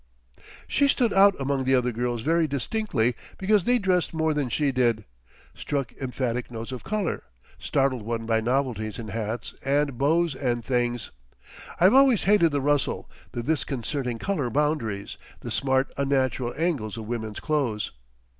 [0.67, 4.71] She stood out among the other girls very distinctly because they dressed more than she
[4.71, 5.05] did,
[5.53, 7.21] struck emphatic notes of colour,
[7.59, 11.11] startled one by novelties in hats and bows and things.
[11.79, 17.39] I've always hated the rustle, the disconcerting colour boundaries, the smart unnatural angles of women's
[17.39, 17.91] clothes.